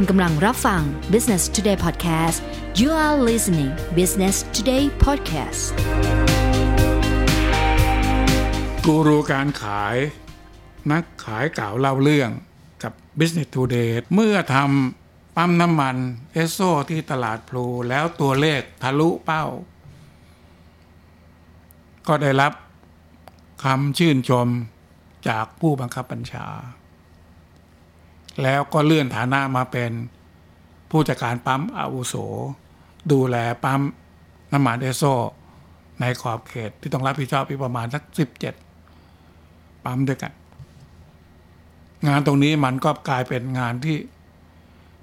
[0.00, 2.38] คุณกำลังรับฟัง Business Today Podcast
[2.80, 5.62] you are listening Business Today Podcast
[8.84, 9.96] กูรูการขาย
[10.92, 12.30] นักขายกล่าวเล่าเรื่อง
[12.82, 15.96] กับ Business Today เมื่อทำปั๊มน้ำมัน
[16.32, 16.58] เอสโซ
[16.90, 19.44] ที่ตลาดพลูแล้วตัวเลขทะลุเป้า
[22.08, 22.52] ก็ได้รับ
[23.64, 24.48] คำชื่นชม
[25.28, 26.48] จากผู้บังคับบัญชา
[28.42, 29.90] แล้วก็เลื่อนฐานะมาเป็น
[30.90, 32.14] ผู้จัดการปั๊มอาวุโส
[33.12, 33.80] ดูแลปั๊ม
[34.52, 35.04] น้ำมันเอสโซ
[36.00, 38.54] ในขอบเขตที่ต้องรับผิดชอบอีกประมาณสักสิบเจ็ด
[39.84, 40.32] ปั๊มด้วยกัน
[42.06, 43.96] งานตรงนี้มันก็กลายเป็นงานที่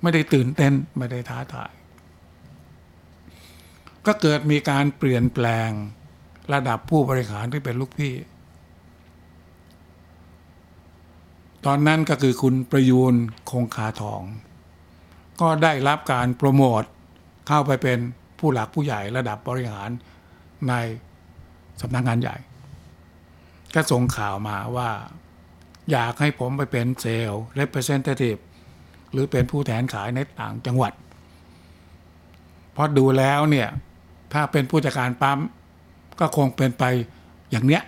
[0.02, 1.72] ไม่ได้ตื่นเต้นไม่ได้ท้าทาย
[4.06, 5.70] ก็เกิดมีการเปลี่ยนแปลง
[6.54, 8.14] ระดับผู้บริหารที่เป็นลูกพี่
[11.66, 13.16] ตอนนั้นก็คือคุณประยูน
[13.52, 14.22] คงคาทอง
[15.42, 16.84] ก็ได้รับการโปรโมท
[17.48, 18.00] เข้าไปเป็น
[18.40, 19.90] ผู้หลักผู้ใหญ่ระดับบริหาร
[20.70, 20.74] ใน
[21.82, 22.38] สำนักงานใหญ่
[23.74, 24.90] ก็ส่งข่าวมาว่า
[25.92, 28.40] อยากให้ผมไปเป็นเซลล์ representative
[29.12, 30.94] หรือเป็นผู้แทนขายในต่างจังหวัด
[32.72, 33.70] เพราะดูแล้วเนี่ย
[34.34, 35.40] ถ้าเป็นผู้จัดการปั๊ม
[36.20, 36.84] ก็คงเป็นไป
[37.52, 37.84] อย่างเนี้ย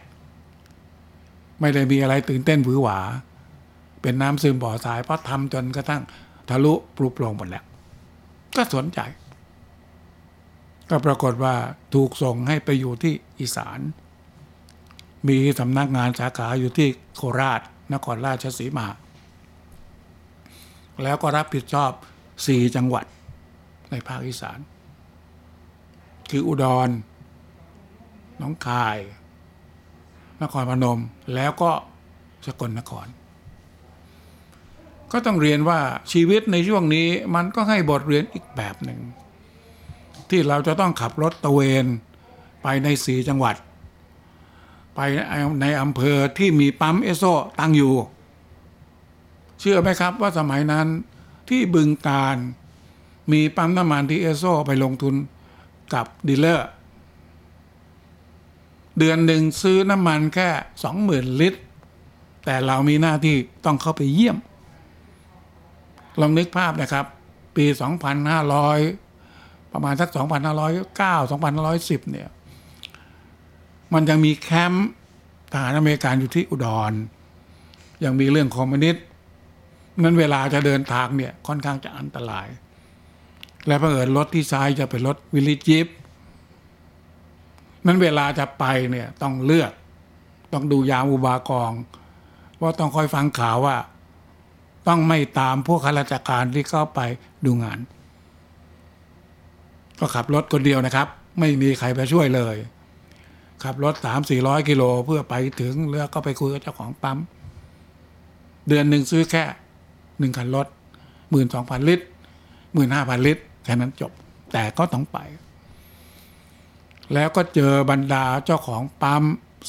[1.59, 2.99] ไม่ได้มีอะไรตื่นเต้นหวือหวา
[4.05, 6.01] เป็นน้ำซึมบ่อทรายเพราะทำจนกระทั่ง
[6.49, 7.63] ทะลุปลุกโปร่งหมดแล้ว
[8.55, 8.99] ก็สนใจ
[10.89, 11.55] ก็ปรากฏว่า
[11.93, 13.79] ถูกส่งให้ไปอยู่ที่อีสาน
[15.27, 17.61] มีสำนักงานสาขาอยู่ที่โคราช
[17.93, 18.87] นครราชสีมา
[21.03, 21.91] แล้วก็รับผิดชอบ
[22.45, 23.05] สี่จังหวัด
[23.91, 24.59] ในภาคอีสาน
[26.29, 26.89] คืออุดร
[28.41, 28.97] น้องคาย
[30.41, 30.99] นครพนม
[31.35, 31.71] แล้วก็
[32.45, 33.07] สกลนคร
[35.17, 35.79] ก็ต้องเรียนว่า
[36.11, 38.99] ชีวิตในช่วงนี้มันก็ให้บทเรียนอีกแบบหนึ่ง
[40.29, 41.85] ที่เราจะต้องขับรถตะเวน
[42.63, 43.55] ไปในสีจังหวัด
[44.95, 44.99] ไป
[45.61, 47.23] ในอำเภอที่มีปั๊มเอสโซ
[47.59, 47.93] ตั้งอยู่
[49.59, 50.87] เชื่อไหมครับว่าสมัยนั้น
[51.49, 52.37] ที่บึงการ
[53.31, 55.15] มีปั๊มน้ำมันที่เอสโซไปลงทุน
[55.93, 56.67] กับดีลเลอร์
[58.97, 60.49] เดือนหนึ่งซื้อน้ำมันแค่
[60.83, 61.61] สองหมื่นลิตร
[62.45, 64.37] แต่เรามีหน้าที่ต้องเข้าไปเยี่ยม
[66.21, 67.05] ลองนึกภาพนะครับ
[67.55, 67.65] ปี
[68.49, 72.29] 2,500 ประมาณสัก 2,509 2,510 เนี่ย
[73.93, 74.87] มันยังมีแคมป์
[75.51, 76.93] ทหารอเมริกันอยู่ที่อุดร
[78.03, 79.05] ยังมีเรื่องคอมมิวนิสต์
[80.03, 82.47] นั้นเวลาจะเดินทางเนี่ย ค่อนข้างจะอันตราย
[83.67, 85.87] และเผอิญรถที่ใช้จะเป็นรถ Willys Jeep
[87.85, 89.71] นั้นเวลาจะไปเนี่ยต้องเลือก
[90.53, 91.71] ต้องดูยามอุบากอง
[92.61, 93.75] ว่าต้องคอยฟังข่าวว่า
[94.87, 96.99] ต้องไม่ตามพวกข้าราชการที่เข้าไป
[97.45, 97.79] ดูงาน
[99.99, 101.07] ก็ขับรถคนเดียวนะครับ
[101.39, 102.55] ไม่มีใครไปช่วยเลย
[103.63, 107.17] ขับรถสามสี่ร้อยกิโลเพื่อไปถึงแล้วก็ไปคุยกับเจ้าของปั๊ม
[108.67, 109.43] เดือนหนึ่งซื้อแค่
[110.19, 110.67] หนึ่งคันรถ
[111.31, 112.05] หมื่นสองพันลิตร
[112.73, 114.11] หมื่นห้าพันลิตรแค่นั้นจบ
[114.53, 115.17] แต่ก็ต้องไป
[117.13, 119.23] แล้วก็เจอบรรดาเจ้าของปั๊ม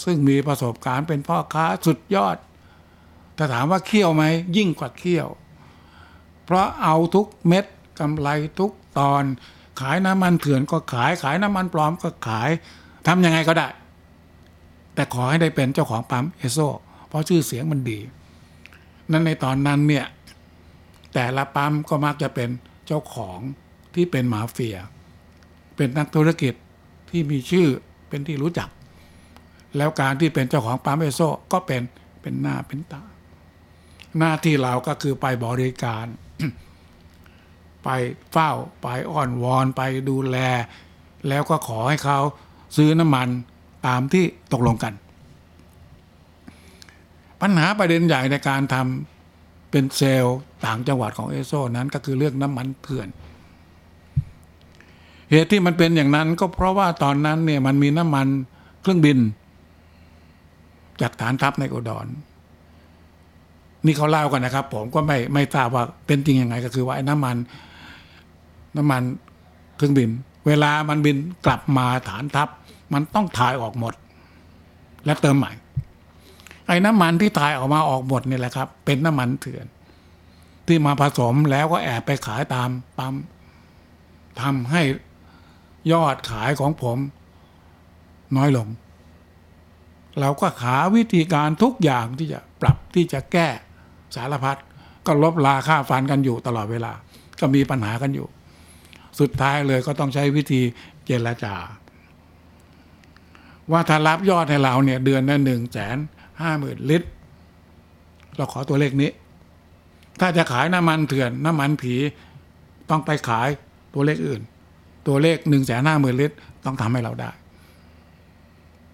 [0.05, 2.37] ซึ่งมีประสบการณ์เป็นพ่อค้าสุดยอด
[3.37, 4.25] ถ้าถามว่าเคี่ยวไหม
[4.57, 5.29] ยิ่งกว่าเคี่ยว
[6.45, 7.65] เพราะเอาทุกเม็ด
[7.99, 9.25] กำไรทุกตอน
[9.81, 12.51] ขายน้ำมันเถื่อนก็ขายขายน้ำมันปลอมก็ขาย
[13.07, 13.69] ทำยังไงก็ได้
[14.95, 16.59] แต่ขอให้ได้เป็นเจ้าของปั๊มเอสโซ
[17.09, 17.99] เพราะชื่อเสียงมันดี
[19.11, 20.07] นั้นในตอนนั้นเนี่ย
[21.15, 22.49] แต่ละปั๊มก็มักจะเป็น
[22.87, 23.39] เจ้าของ
[23.95, 24.77] ที่เป็นมาเฟีย
[25.77, 26.55] เป็นนักธุรกิจ
[27.11, 27.69] ที่มีชื่อ
[28.09, 28.69] เป็นที่รู้จัก
[29.77, 31.21] แล้วการที่เป็นเจ้าของปั๊มเอสโซ
[31.53, 31.83] ก็เป็น
[32.23, 33.03] เป็นหน้าเป็นตา
[34.19, 36.06] หน้าที่เราก็คือไปบริการ
[37.84, 37.88] ไป
[38.32, 38.50] เฝ้า
[38.82, 40.37] ไปอ้อนวอนไปดูแล
[41.28, 42.19] แล้วก็ขอให้เขา
[42.76, 43.28] ซื้อน้ำมัน
[43.87, 44.94] ตามที่ตกลงกัน
[47.41, 53.08] ปัญหาประเด็นใหญ่ในการทำเป็นเซลล์ต่างจังหวัดของเอโซนั้นก็คือเรื่องน้ำมันเถื่อน
[55.31, 58.26] เหตุที่มันเป็นอย่างนั้นก็เพราะว่าตอนนั้นเนี่ยมันมีน้ำมัน
[58.82, 59.19] เครื่องบิน
[61.00, 62.06] จากฐานทัพในอุดร
[63.87, 67.37] นี่เขาเล่ากันนะครับ ผมก็ไม่ไม่ทราบว่าเป็นจริงยังไง ก็คือว่าไอ้น้ำมัน
[68.77, 69.03] น้ำมัน
[69.77, 70.11] เครื่องบิน
[70.47, 71.17] เวลามันบิน
[71.47, 72.49] กลับมาฐานทัพ
[72.93, 73.94] มันต้องถ่ายออกหมด
[75.05, 75.53] และเติมใหม่
[76.67, 79.67] ไอ้น้ำมันที่ถ่ายออกมาออกหมดนี่แหละครับ เป็นน้ำมันเถื่อน
[80.67, 82.69] ที่มาผสมแล้วก็แอบไปขายตาม
[82.99, 83.15] ปั๊ม
[84.41, 84.82] ทำให้
[85.93, 86.99] ยอดขายของผม
[88.37, 88.69] น้อยลง
[90.21, 93.49] เราก็หาวิธีการทุกอย่างที่จะปรับที่จะแก้
[94.14, 94.56] สารพัด
[95.06, 96.93] ก็ลบลาค่าฟันกันอยู่ตลอดเวลา
[97.41, 98.26] ก็มีปัญหากันอยู่
[99.20, 100.62] สุดท้ายเลยก็ต้องใช้วิธี
[101.06, 101.55] เจรจา
[103.73, 105.97] ว่าถ้ารับยอดให้เราเนี่ย เดือนละหนึ่งแสน
[106.41, 107.08] ห้าหมื่นลิตร
[108.37, 109.11] เราขอตัวเลขนี้
[110.20, 111.94] ถ้าจะขายน้ำมันเถื่อน น้ำมันผี
[112.91, 113.49] ต้องไปขาย
[113.94, 114.41] ตัวเลขอื่น
[115.08, 117.31] ตัวเลขหนึ่งแสนห้าหมื่นลิตร ต้องทำให้เราได้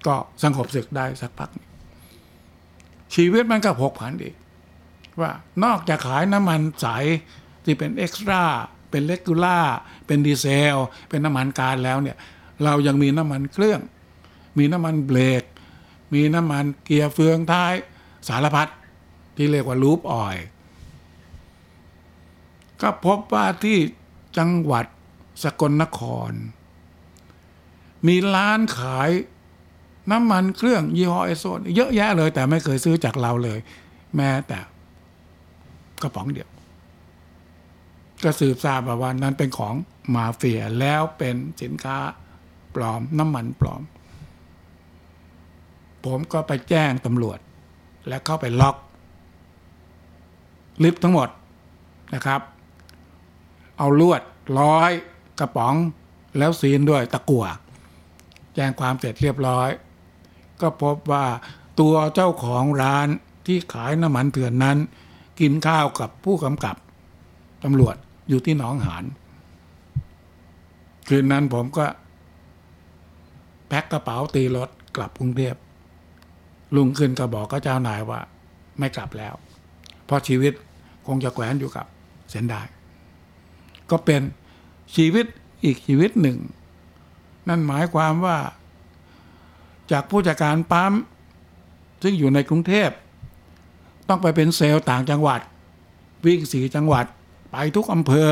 [0.06, 1.50] ก็สงบศึกได้สักพัก
[3.14, 4.34] ชีวิตมันก็ผกผันอีก
[5.20, 5.30] ว่า
[5.64, 6.86] นอกจากขายน้ำมันใส
[7.64, 8.44] ที่เป็นเอ็กซ์ตร้า
[8.90, 9.58] เป็นเลกูล่า
[10.06, 10.76] เป็นดีเซล
[11.08, 12.16] เป็นน้ำมันการแล้วเนี่ย
[12.64, 13.80] เรายังมีน้ำมันเครื่อง
[14.58, 15.42] มีน้ำมันเบรก
[16.14, 17.74] มีน้ำมันเกียร์เฟืองท้าย
[18.28, 18.68] สารพัด
[19.36, 20.36] ที่เรียกว่าลูปออย
[22.80, 23.78] ก็พบว่าที่
[24.38, 24.86] จังหวัด
[25.42, 26.00] สกลนค
[26.30, 26.32] ร
[28.06, 29.10] มีร้านขาย
[30.10, 33.58] น้ำมันเครื่องยี่ห้อเอโซนเยอะแยะเลยแต่ไม่เคยซื้อจากเราเลย
[34.16, 34.58] แม้แต่
[36.02, 36.50] กระป๋องเดียว
[38.22, 39.74] ก็สืบทราบว่าวันนั้นเป็นของ
[40.14, 41.98] มาเฟียแล้วเป็นสินค้า
[42.74, 43.82] ปลอมน้ำมันปลอม
[46.04, 47.38] ผมก็ไปแจ้งตำรวจ
[48.08, 48.76] และเข้าไปล็อก
[50.82, 51.28] ลิฟต์ทั้งหมด
[52.14, 52.40] นะครับ
[53.78, 54.22] เอาลวด
[54.60, 54.90] ร้อย
[55.38, 55.74] กระป๋อง
[56.38, 57.46] แล้วซีนด้วยตะกั่ว
[58.54, 59.68] แจ้งความเสร็จเรียบร้อย
[60.60, 61.26] ก็พบว่า
[61.80, 63.08] ตัวเจ้าของร้าน
[63.46, 64.78] ที่ขายน้ำมันเถื่อนนั้น
[65.40, 66.76] กินข้าวกับผู้กำกับ
[67.64, 67.96] ตำรวจ
[68.28, 69.04] อยู่ที่หนองหาน
[71.08, 71.86] คืนนั้นผมก็
[73.68, 75.54] แพ็คกระเป๋าตีรถกลับกรุงเทพ
[76.76, 78.20] ลุงขึ้นก็บอกก็เจ้านายว่า
[78.78, 79.34] ไม่กลับแล้ว
[80.04, 80.52] เพราะชีวิต
[81.06, 81.86] คงจะแขวนอยู่กับ
[82.30, 82.62] เส้นได้
[83.90, 84.22] ก็เป็น
[84.96, 85.26] ชีวิต
[85.64, 86.38] อีกชีวิตหนึ่ง
[87.48, 88.38] นั่นหมายความว่า
[89.92, 90.92] จากผู้จัดการปั๊ม
[92.02, 92.90] ซึ่งอยู่ในกรุงเทพ
[94.12, 95.40] ต้องไปเป็นเซลล์ต่างจังหวัด
[96.26, 97.06] วิ่งสี่จังหวัด
[97.50, 98.30] ไปทุกอำเภอ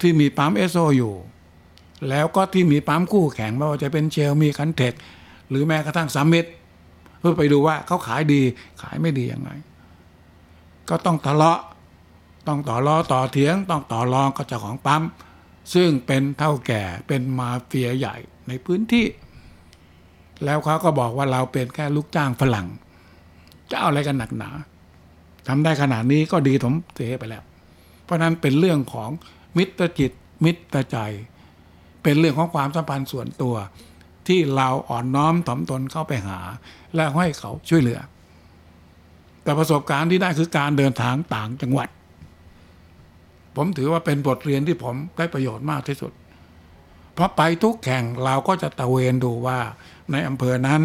[0.00, 1.14] ที่มีปั๊มเอสโซอยู่
[2.08, 4.94] แล้วก็ที่มีปั๊มคู่แข่งไม่ว่าจะเป็นเชลล์มีคาลเท็กซ์
[5.48, 6.46] หรือแม้กระทั่งซัมมิต
[7.18, 8.42] เพื่อไปดูว่าเขาขายดี
[8.82, 9.50] ขายไม่ดียังไง
[10.88, 11.60] ก็ต้องทะเลาะ
[12.46, 15.02] ต้องต่อล้อต่อเถียง ต้องต่อรองกับเจ้าของปั๊ม
[15.74, 18.16] ซึ่งเป็นเถ้าแก่เป็นมาเฟียใหญ่
[18.48, 19.06] ในพื้นที่
[20.44, 22.66] แล้วเขาก็บอกว่าเราเป็นแค่ลูกจ้างฝรั่ง
[23.70, 24.50] จะเอาอะไรกันหนักหนา
[25.48, 27.42] ทำได้ขนาดนี้ก็ดีถมเทไปแล้ว
[28.04, 29.10] เพราะนั้นเป็นเรื่องของ
[29.56, 30.12] มิตรจิต
[30.44, 30.98] มิตรใจ
[32.02, 33.54] เป็นเรื่องของความสัมพันธ์ส่วนตัว
[34.28, 36.38] ที่เราอ่อนน้อมถ่อมตนเข้าไปหา
[36.94, 38.00] และให้เขาช่วยเหลือ
[39.42, 41.88] แต่ประสบการณ์ที่ได้คือการเดินทางต่างจังหวัด
[43.56, 46.12] ผมถือว่าเป็นบทเรียนที่ผมได้ประโยชน์มากที่สุด
[47.14, 49.58] เพราะไปทุกแข่งเราก็จะตะเวนดูว่า
[50.12, 50.82] ในอำเภอนั้น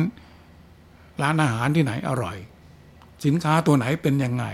[1.22, 2.38] ร้านอาหารที่ไหนอร่อย
[3.26, 4.46] สินค้าตัวไหนเป็นยังไง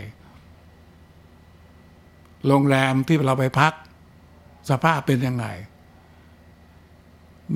[2.47, 3.73] โรงแรมที่เราไปพัก
[4.69, 5.45] สภาพเป็นยังไง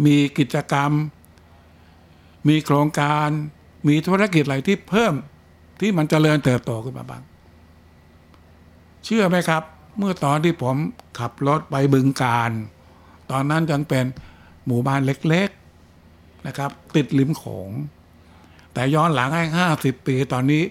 [0.06, 0.92] มีกิจกรรม
[2.48, 3.30] มีโครงการ
[3.88, 5.14] มีธุรกิจอะไรที่เพิ่ม
[5.80, 7.24] ที่มันจเจริญเติบโตขึ้นมาบ้าง
[9.06, 9.64] เชื่อไหมครับ
[9.98, 10.76] เมื่อตอนที่ผม
[11.20, 12.52] ขับรถไปบึงการ
[13.32, 14.06] ตอนนั้นยังเป็น
[14.66, 17.70] หมู่บ้านเล็กๆนะครับ ติดริมโขง
[18.74, 20.64] แต่ย้อนหลังให้ห้าสิบปีตอนนี้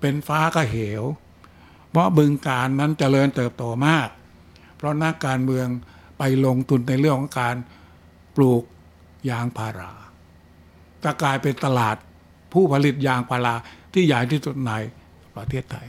[0.00, 1.02] เป็นฟ้าก็เหว
[1.90, 4.08] เพราะบึงการนั้นจเจริญเติบโตมาก
[4.76, 5.66] เพราะนักการเมือง
[6.18, 7.56] ไปลงทุนในเรื่องของการ
[8.36, 8.62] ปลูก
[9.30, 9.92] ยางพารา
[11.04, 11.96] ก็กลายเป็นตลาด
[12.52, 13.54] ผู้ผลิตยางพารา
[13.92, 14.72] ที่ใหญ่ที่สุดใน
[15.36, 15.86] ประเทศไทย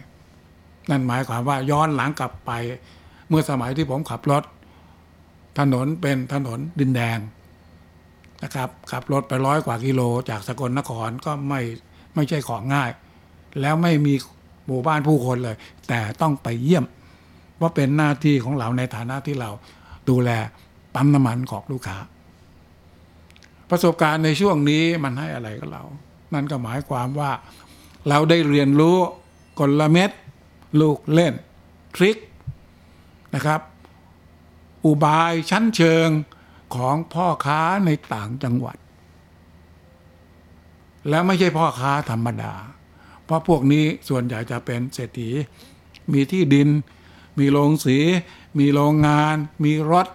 [0.89, 2.51] นั่นหมายความว่าย้อนหลังกลับไป
[3.27, 4.43] เมื่อสมัยที่ผมขับรถ
[5.59, 7.17] ถนนเป็นถนนดินแดง
[8.43, 11.61] นะครับขับรถไปร้อยกว่ากิโลจากสกลนครก็ไม่
[12.15, 12.89] ไม่ใช่ของง่าย
[13.61, 14.13] แล้วไม่มี
[14.65, 15.55] หมู่บ้านผู้คนเลย
[15.87, 16.85] แต่ต้องไปเยี่ยม
[17.61, 19.49] ว่าเป็นหน้าที่ของเราในฐานะที่เรา
[20.09, 20.29] ดูแล
[20.95, 21.97] ปั๊มน้ำมันของลูกค้า
[23.69, 25.83] ประสบการณ์ในช่วงนี้มันให้อะไรกับเรา
[26.33, 27.31] นั่นก็หมายความว่า
[28.09, 28.97] เราได้เรียนรู้
[29.59, 30.11] กลเม็ด
[30.81, 31.33] ลูกเล่น
[31.95, 32.17] ทริค
[33.35, 33.61] นะครับ
[34.85, 36.09] อุบายชั้นเชิง
[36.75, 38.77] ของพ่อค้าในต่างจังหวัด
[41.09, 42.53] แล้วไม่ใช่พ่อค้าธรรมดา
[43.31, 45.29] ราะพวกนี้ส่วนใหญ่จะเป็นเศรษฐี
[46.13, 46.69] มีที่ดิน
[47.39, 47.97] มีโรงสี
[48.59, 49.35] มีโรงงาน
[49.65, 50.07] มีรถ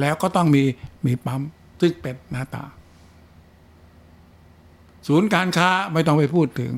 [0.00, 0.64] แล้วก็ต้องมี
[1.06, 1.42] มีปั๊ม
[1.80, 2.64] ซึ่งเป็นหน้าตา
[5.06, 6.72] ศูนย์การค้าไม่ต้องไปพูดถึง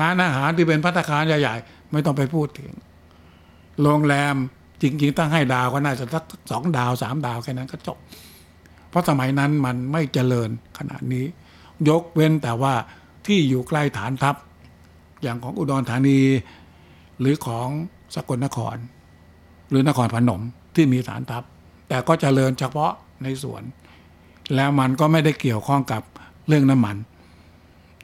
[0.00, 2.72] ร้านอาหารที่เป็นพัตคารใหญ่ๆ ไม่ต้องไปพูดถึง
[3.82, 4.34] โรงแรม
[4.82, 7.98] จริงๆ ตั้งให้ดาวก็น่าจะสักสองดาวสามดาวแค่นั้นก็จบ
[8.88, 11.24] เพราะสมัยนั้นมันไม่เจริญขนาดนี้
[11.88, 12.74] ยกเว้นแต่ว่า
[13.26, 14.36] ที่อยู่ใกล้ฐานทัพ
[15.22, 16.20] อย่างของอุดรธานี
[17.20, 17.68] หรือของ
[18.14, 18.76] สกลนคร
[19.70, 20.42] หรือนครพนม
[20.74, 21.42] ที่มีฐานทัพ
[21.88, 22.92] แต่ก็จเจริญเฉพาะ
[23.22, 23.62] ในสวน
[24.54, 26.02] แล้วมันก็ไม่ได้เกี่ยวข้องกับ
[26.48, 26.96] เรื่องน้ำมัน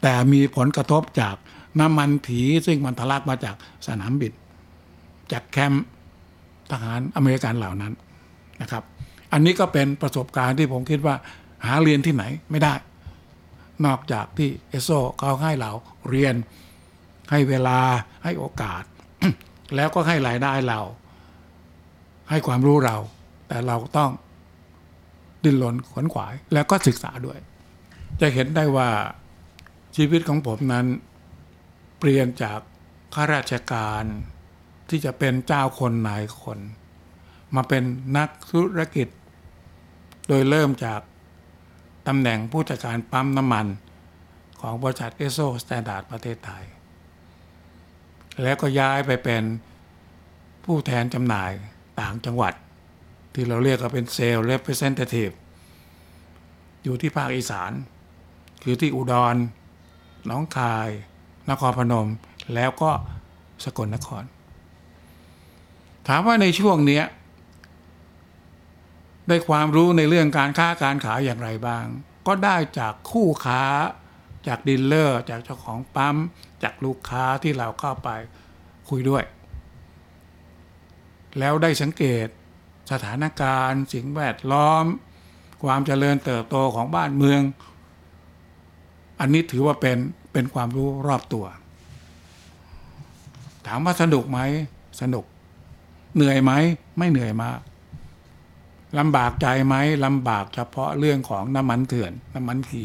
[0.02, 1.36] แต่มีผลกระทบจาก
[1.80, 4.32] น้ำมันผีซึ่งมันทะลักมาจากสนามบิน
[5.32, 5.84] จากแคมป์
[6.70, 7.92] ทหารอเมริกันเหล่านั้น
[8.60, 8.82] นะครับ
[9.32, 11.14] อันนี้ก็เป็นประสบการณ์ที่ผมคิดว่า
[11.66, 12.74] หาเรียนที่ไหนไม่ได้
[13.86, 15.72] นอกจากที่เอโซเขาให้เรา
[16.10, 16.34] เรียน
[17.32, 17.78] ให้เวลา
[18.24, 18.82] ให้โอกาส
[19.76, 20.80] แล้วก็ให้รายได้เรา
[22.30, 22.96] ให้ความรู้เรา
[23.48, 24.10] แต่เราต้อง
[25.42, 27.38] ดิ้นรนขวนขวาย แล้วก็ศึกษาด้วย
[28.20, 28.88] จะเห็นได้ว่า
[29.96, 30.86] ชีวิตของผมนั้น
[31.98, 32.58] เปลี่ยนจาก
[33.14, 34.04] ข้าราชการ
[34.88, 36.58] ที่จะเป็นเจ้าคนนายคน
[37.54, 37.82] มาเป็น
[38.16, 39.08] นักธุรกิจ
[40.28, 41.00] โดยเริ่มจาก
[42.08, 43.66] ตำแหน่งผู้จัดการปั๊มน้ำมัน
[44.60, 46.64] ของบริษัทเอสโซ่สแตนดาร์ดประเทศไทย
[48.42, 49.42] แล้วก็ย้ายไปเป็น
[50.64, 51.52] ผู้แทนจำหน่าย
[52.00, 52.54] ต่างจังหวัด
[53.34, 55.30] ที่เราเรียกว่าเป็นเซลล์เรปเ e เซนเททีฟ
[56.82, 57.72] อยู่ที่ภาคอีสาน
[58.62, 59.36] คือที่อุดร
[60.26, 60.88] หนองคาย
[61.50, 62.08] นครพนม
[62.54, 62.90] แล้วก็
[63.64, 64.24] สกลนคร
[66.08, 67.02] ถามว่าในช่วงนี้
[69.28, 71.84] ได้ความรู้ในเรื่องการค้าการขายอย่างไรบ้าง
[72.26, 73.62] ก็ได้จากคู่ค้า
[74.46, 76.16] จากดีลเลอร์ จากเจ้าของปั๊ม
[76.62, 78.08] จากลูกค้าที่เราเข้าไป
[78.88, 79.24] คุยด้วย
[81.38, 82.26] แล้วได้สังเกต
[82.92, 84.84] สถานการณ์ สิ่งแวดล้อม
[85.62, 87.40] ความเจริญเติบโตของบ้านเมือง
[89.20, 89.98] อันนี้ถือว่าเป็น
[90.32, 91.44] เป็นความรู้รอบตัว
[93.66, 94.40] ถามว่าสนุกไหม
[95.00, 95.24] สนุก
[96.14, 96.52] เหนื่อยไหม
[96.98, 97.60] ไม่เหนื่อยมาก
[98.98, 102.84] ลำบากใจไหมลำบากเฉพาะเรื่องของน้ำมันเถื่อน น้ำมันผี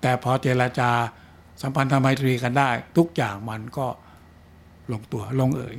[0.00, 0.90] แต่พอเจราจา
[1.62, 3.86] สัมพันธไมตรีกันได้ ทุกอย่างมันก็
[4.92, 5.76] ลงตัวลงเอ่ย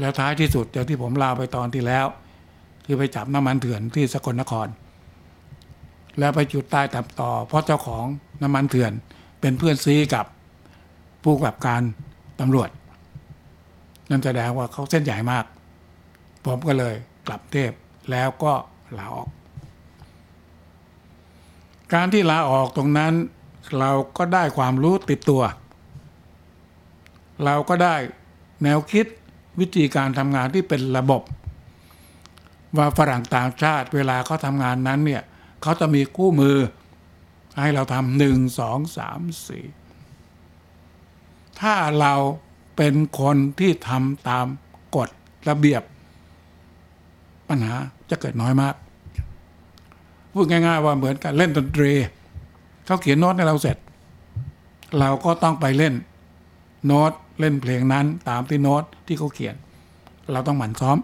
[0.00, 2.06] แล้วท้ายที่สุดอย่างที่ผมเล่าไปตอนที่แล้ว
[2.84, 4.68] ที่ไปจับน้ำมันเถื่อนที่สกลนคร
[6.18, 8.04] แล้วไปจุดใต้ตับต่อ เพราะเจ้าของ
[8.42, 8.92] น้ำมันเถื่อน
[9.40, 10.26] เป็นเพื่อนซีกับ
[11.24, 11.82] ผู้กับการ
[12.40, 12.70] ตำรวจ
[14.10, 15.44] นั่นแสดงว่าเขาเส้นใหญ่มาก
[16.44, 16.94] ผมก็เลย
[17.26, 17.72] กลับเทพ
[18.10, 18.52] แล้วก็
[18.98, 19.28] ลาออก
[21.94, 23.12] การที่ลาออกตรงนั้น
[23.80, 25.42] เราก็ได้ความรู้ติดตัว
[27.44, 27.96] เราก็ได้
[28.62, 29.06] แนวคิด
[29.60, 31.22] วิธีการทำงานที่เป็นระบบ
[32.76, 35.22] ว่าฝรั่งต่างชาติเวลาเขาทำงานนั้นเนี่ย
[35.62, 36.56] เขาจะมีคู่มือ
[37.60, 39.64] ให้เราทำหนึ่งสองสามสี่
[41.60, 42.14] ถ้าเรา
[42.76, 44.46] เป็นคนที่ทำตาม
[44.96, 45.08] กฎ
[45.48, 45.82] ระเบียบ
[47.48, 47.74] ปัญหา
[48.10, 48.74] จะเกิดน้อยมาก
[50.32, 51.92] พูดง่าย ๆ ว่าเหมือนกันเล่นดนตรี
[52.86, 53.76] เขาเขียนโน้ตให้เราเสร็จ
[54.98, 55.94] เราก็ต้องไปเล่น
[56.86, 59.54] โน้ตเล่นเพลงนั้นตามที่โน้ตที่เขาเขียน
[60.32, 60.98] เราต้องหมั่นซ้อม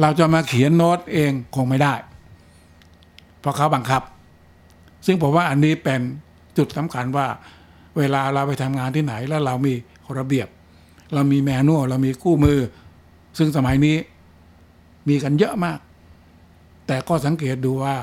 [0.00, 1.94] เราจะมาเขียนโน้ตเองคงไม่ได้
[3.40, 4.02] เพราะเขาบังคับ
[5.06, 6.00] ซึ่งผมว่าอันนี้เป็น
[6.56, 7.26] จุดสำคัญว่า
[7.98, 9.74] เวลาเราไปทำงานที่ไหนแล้วเรามี
[10.18, 10.48] ระเบียบ
[11.14, 12.58] เรามีแมนนวลเรามีคู่มือ
[13.38, 13.96] ซึ่งสมัยนี้
[15.08, 15.78] มีกันเยอะมาก
[16.86, 17.96] แต่ก็สังเกตดูว่า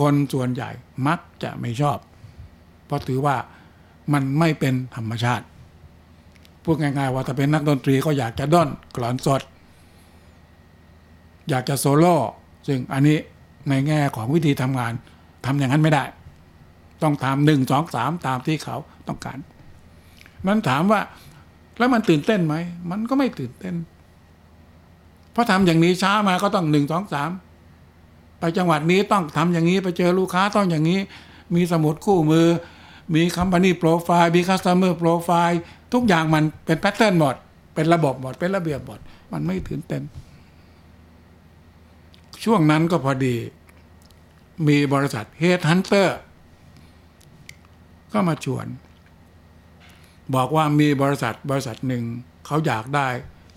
[0.00, 0.70] คนส่วนใหญ่
[1.06, 1.98] มักจะไม่ชอบ
[2.86, 3.36] เพราะถือว่า
[4.12, 5.44] มันไม่เป็นธรรมชาติ
[6.64, 9.42] พูดง่ายๆว่าถ้าเป็นนักดนตรีก็อยากจะด้นกลอนสด
[11.48, 12.16] อยากจะโซโล่
[12.66, 13.16] ซึ่งอันนี้
[13.68, 14.92] ในแง่ของวิธีทำงาน
[15.46, 16.04] ทำอย่างนั้นไม่ได้
[17.02, 18.76] ต้องทำหนึ่งสองสามตามที่เขา
[19.08, 19.38] ต้องการ
[20.46, 21.00] มันถามว่า
[21.78, 22.54] แล้วมันตื่นเต้นไหม
[22.90, 23.74] มันก็ไม่ตื่นเต้น
[25.32, 27.30] เพราะทำอย่างนี้เช้ามาก็ต้องหนึ่งสองสาม
[28.42, 31.00] ไปจังหวัดนี้ต้องทำอย่างนี้ไปเจอลูกค้าต้องอย่างนี้
[31.54, 32.46] มีสมุดคู่มือ
[33.14, 35.60] มี company profile มี customer profile
[35.92, 37.36] ทุกอย่างมันเป็น pattern หมด
[37.74, 39.00] เป็นระบบหมด เป็นระเบียบหมด
[39.32, 40.02] มันไม่ตื่นเต้น
[42.44, 43.36] ช่วงนั้นก็พอดี
[44.68, 46.18] มีบริษัทเฮดฮันเตอร์
[48.12, 48.66] ก็มาชวน
[50.34, 52.04] บอกว่ามีบริษัทบริษัทหนึ่ง
[52.46, 53.08] เขาอยากได้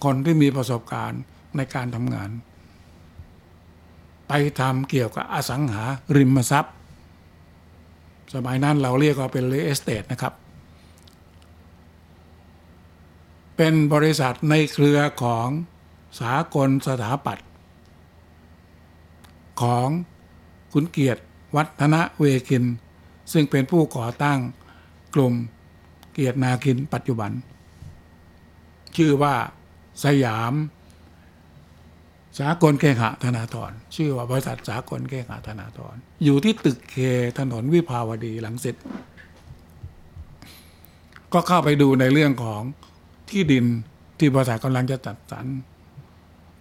[0.03, 1.21] คนที่มีประสบการณ์
[1.57, 2.29] ในการทำงาน
[4.27, 5.83] ไปทำเกี่ยวกับอสังหา
[6.15, 6.75] ริมทรัพย์
[8.33, 10.33] สมัยนั้นเราเรียกว่าเป็นเรสเตทนะครับ
[13.57, 15.47] เป็นบริษัทในเครือของ
[16.19, 17.47] สากลสถาปัตย์
[19.61, 19.87] ของ
[20.73, 21.21] คุณเกียรติ
[21.55, 22.63] วัฒนะเวคิน
[23.31, 24.39] ซึ่งเป็นผู้ก่อตั้ง
[25.15, 25.33] กลุ่ม
[26.13, 27.31] เกียรตินาคินปัจจุบัน
[28.95, 29.35] ชื่อว่า
[30.03, 30.53] สยาม
[32.39, 36.95] สากลเกหะธนาธรชื่อว่าบริษัทสากลเกหะธนาธรอยู่ที่ตึกเค
[37.39, 38.83] ถนนวิภาวดีหลังเสิทธิ์
[41.33, 42.61] ก็เข้าไปดูในเรื่องของ
[43.29, 43.65] ที่ดิน
[44.19, 45.45] ที่บริษัทกำลังจะจัดสรร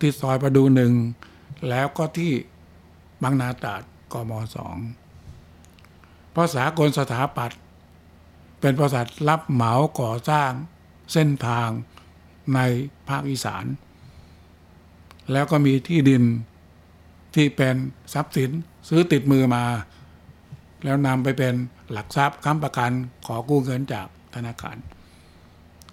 [0.01, 0.93] ที่ซอยประดูหนึ่ง
[1.69, 2.33] แล้วก็ที่
[3.23, 4.77] บางนาตราดกมสอง
[6.33, 7.61] เพราะสากลสถาปัตย์
[8.61, 10.51] เป็นบริษัทรับเหมาก่อสร้าง
[11.13, 11.69] เส้นทาง
[12.55, 12.61] ใน
[13.09, 13.65] ภาคอีสาน
[15.33, 16.23] แล้วก็มีที่ดิน
[17.35, 17.75] ที่เป็น
[18.15, 18.51] ทรัพย์สิน
[18.89, 19.65] ซื้อติดมือมา
[20.85, 21.55] แล้วนำไปเป็น
[21.93, 22.91] หลักทรัพย์ค้ำประกัน
[23.27, 24.77] ขอกู้เงินจากธนาคาร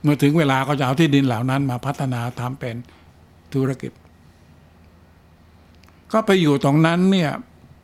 [0.01, 2.75] เมื่อถึงเวลาก็จะเอาที่ดินเหล่านั้นมาพัฒนาทำเป็น
[3.53, 3.91] ธุรกิจ
[6.11, 7.31] ก็ไปอยู่ตรงนั้นเนี่ย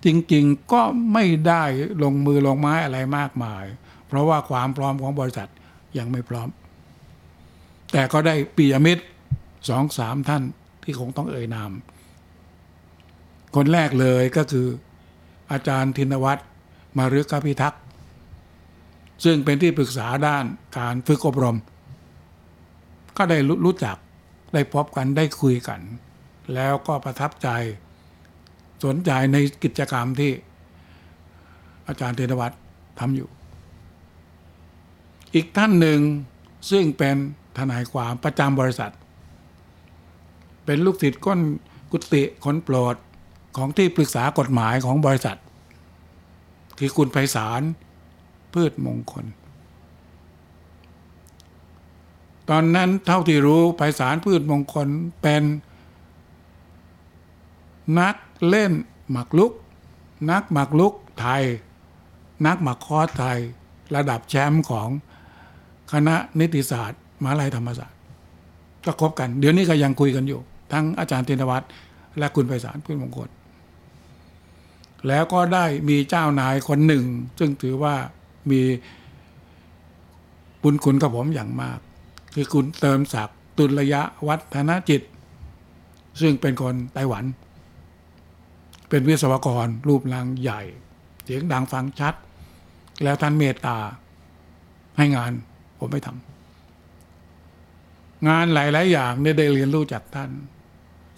[0.05, 0.81] จริงๆก็
[1.13, 1.63] ไม่ได้
[2.03, 3.63] ลงมือลงไม้อะไรมากมาย
[4.07, 5.49] เพราะว่าความพร้อมของบริษัท
[5.97, 6.49] ยังไม่พร้อม
[7.91, 9.03] แต่ก็ได้ปียมิตร
[9.69, 10.43] สองสามท่าน
[10.89, 11.71] ที่คงต้องเอ่ยนาม
[13.55, 14.67] คนแรกเลยก็คือ
[15.51, 16.41] อาจารย์ธินวัตร
[16.97, 17.81] มารึกพิทักษ์
[19.23, 20.45] ซึ่งเป็นที่ปรึกษาด้าน
[20.77, 21.57] การฝึกอบรม
[23.17, 23.97] ก็ได้รู้จัก
[24.53, 25.79] ได้พบกันได้คุยกัน
[26.53, 27.49] แล้วก็ประทับใจ
[28.85, 30.31] สนใจในกิจกรรมที่
[31.87, 32.55] อาจารย์เทนวัตร
[32.99, 33.29] ทำอยู่
[35.33, 35.99] อีกท่านหนึ่ง
[36.71, 37.15] ซึ่งเป็น
[37.57, 38.91] ทนายความประจำบริษัท
[40.67, 41.39] เป็นลูกศิษย์ก้น
[41.91, 42.95] กุฏิคนโปรด
[43.57, 45.37] ของที่ปรึกษากฎหมายของบริษัท
[46.79, 47.61] คือคุณไพศาล
[48.53, 49.25] พืชมงคล
[52.49, 54.87] ตอนนั้นเท่าที่รู้ไพศาลพืชมงคล
[55.21, 55.43] เป็น
[57.99, 58.15] นัก
[58.47, 58.71] เล่น
[59.11, 59.51] หมากลุก
[60.31, 61.43] นักหมากลุกไทย
[62.45, 63.39] นักหมากคอไทย
[63.95, 64.89] ระดับแชมป์ของ
[65.91, 67.97] คณะนิติศาสตร์มหาลัยธรรมศาสตร์
[68.85, 71.65] ก็คบกัน เดี๋ยวนี้ก็ยังคุยกันอยู่ ทั้งอาจารย์เทนวัตร
[72.19, 73.29] และคุณไพศาลพืชมงคล
[75.07, 77.05] แล้วก็ได้มีเจ้านายคนหนึ่ง
[77.39, 77.95] ซึ่งถือว่า
[78.51, 78.61] มี
[80.63, 81.79] บุญคุณกับผมอย่างมาก
[82.33, 85.01] คือคุณเติมศักดิ์ตุลยะวัฒนจิต
[86.21, 87.25] ซึ่งเป็นคนไต้หวัน
[88.89, 90.61] เป็นวิศวกรรูปร่างใหญ่
[91.23, 92.13] เสียงดังฟังชัด
[93.03, 93.77] แล้วท่านเมตตา
[94.97, 95.31] ให้งาน
[95.79, 100.29] ผมไม่ทำงานหลาย ๆ อย่างเนี่ยได้เรียนรู้จากท่าน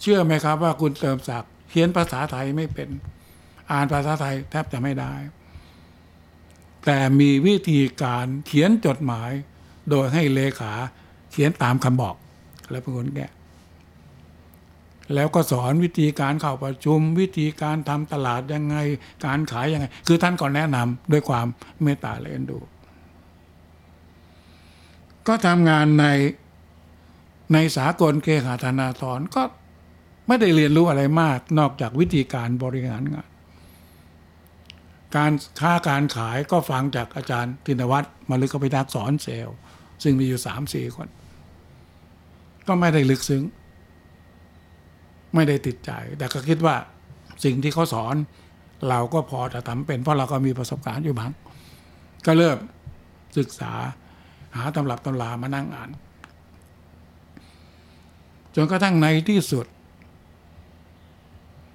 [0.00, 2.88] เชื่อไหมครับว่าคุณเติมศักดิ์เขียนภาษาไทยไม่เป็น
[3.72, 5.12] อ่านภาษาไทยแทบจะไม่ได้
[6.86, 9.30] แต่มีวิธีการเขียนจดหมาย
[9.90, 10.72] โดยให้เลขา
[11.32, 12.16] เขียนตามคำบอก
[12.70, 13.26] แล้วเป็นคนแก้
[15.14, 18.76] แล้วก็สอนวิธีการเข้าประชุม วิธีการทำตลาดยังไง
[19.26, 21.46] การขายยังไง คือท่านก็แนะนำด้วยความ
[21.82, 22.58] เมตตาและเอ็นดู
[25.26, 26.06] ก็ทำงานใน
[27.52, 29.42] ในสากลเคหะธนาธรก็
[30.32, 33.28] ไม่ได้เรียนรู้อะไรมาก นอกจากวิธีการบริหารงาน
[35.16, 39.56] การค้าการขายก็ฟังจากอาจารย์ธินวัตรมาลึกไปทักสอนเซลล์
[40.02, 41.08] ซึ่งมีอยู่สามสี่คน
[42.66, 43.42] ก็ไม่ได้ลึกซึ้ง
[45.34, 46.76] ไม่ได้ติดใจ แต่ก็คิดว่า
[47.44, 48.14] สิ่งที่เขาสอน
[48.88, 51.32] เราก็พอจะทำเป็น เพราะเราก็มีประสบการณ์อยู่บ้าง
[52.26, 52.58] ก็เริ่ม
[53.38, 53.72] ศึกษา
[54.56, 55.90] หาตำรับตำรามานั่งอ่าน
[58.54, 59.66] จนกระทั่งในที่สุด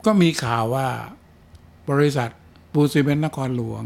[0.05, 0.87] ก็มีข่าวว่า
[1.89, 2.29] บริษัท
[2.73, 3.83] ปูซีเมนต์นครหลวง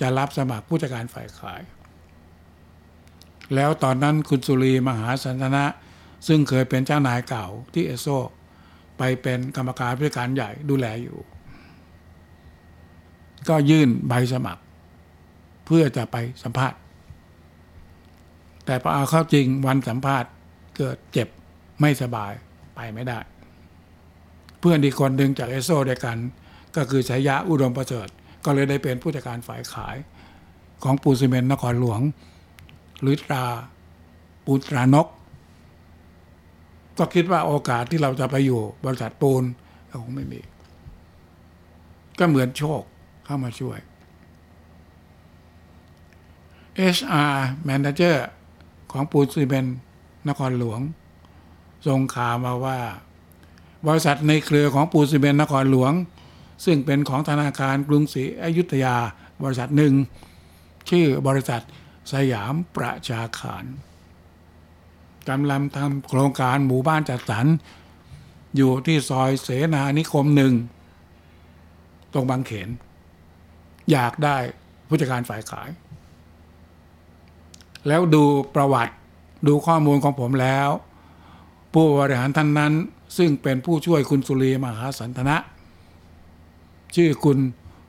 [0.00, 1.62] จะรับสมัครผู้จัดการฝ่ายขาย
[3.54, 5.64] แล้วตอนนั้นคุณสุรีมหาสันทนะ
[6.26, 8.06] ซึ่งเคยเป็นเจ้านายเก่าที่เอโซ
[8.98, 11.18] ไปเป็นกรรมการผู้จัดการใหญ่ดูแลอยู่
[13.48, 14.62] ก็ยื่นใบสมัคร
[15.66, 16.78] เพื่อจะไปสัมภาษณ์
[18.64, 20.30] แต่พอเอาเข้าจริงวันสัมภาษณ์
[20.76, 21.28] เกิดเจ็บ
[21.80, 22.32] ไม่สบาย
[22.74, 23.18] ไปไม่ได้
[24.66, 26.18] พื่อนอีกคนหนึ่งจากเอโซเดียกัน
[26.76, 28.08] ก็คือชายะอุดมประเสริฐ
[28.44, 29.96] ก็เลยได้เป็นผู้จัดการฝ่ายขาย
[30.82, 32.00] ของปูซีเมนต์นครหลวง
[33.00, 33.44] หรือตรา
[34.44, 35.06] ปูตรานก
[36.98, 39.42] ก็คิดว่าโอกาสที่เราจะไปอยู่บริษัทปูน
[40.02, 40.40] คงไม่มี
[42.18, 42.82] ก็เหมือนโชค
[43.24, 43.78] เข้ามาช่วย
[46.96, 47.34] HR
[47.68, 48.16] Manager
[48.92, 49.66] ของปูนซีเมน
[50.28, 50.80] นครหลวง
[51.86, 52.78] ส่งข่าวมาว่า
[53.86, 55.92] บริษัทในเครือของปูนซีเมนนครหลวง
[56.64, 58.96] ซึ่งเป็นของธนาคารกรุงศรีอยุธยา
[59.42, 59.94] บริษัทหนึ่ง
[60.90, 61.62] ชื่อบริษัท
[62.12, 63.64] สยามประชาคาร
[65.28, 67.46] กำลังทำโครงการหมู่บ้านจัดสรร
[68.56, 70.52] อยู่ที่ซอยเสนานิคมหนึ่ง
[72.12, 72.68] ตรงบางเขน
[73.92, 74.36] อยากได้
[74.88, 75.68] ผู้จัดการฝ่ายขาย
[77.86, 78.94] แล้วดูประวัติ
[79.48, 80.68] ดูข้อมูลของผมแล้ว
[81.72, 82.72] ผู้บริหารท่านนั้น
[83.16, 85.36] ซึ่งเป็นผู้ช่วยคุณสุรีมหาสันทนะ
[86.96, 87.38] ชื่อคุณ